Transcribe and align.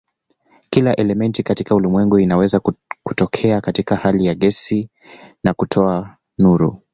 Kila 0.69 0.95
elementi 0.95 1.43
katika 1.43 1.75
ulimwengu 1.75 2.19
inaweza 2.19 2.61
kutokea 3.03 3.61
katika 3.61 3.95
hali 3.95 4.25
ya 4.25 4.33
gesi 4.35 4.89
na 5.43 5.53
kutoa 5.53 6.17
nuru. 6.37 6.81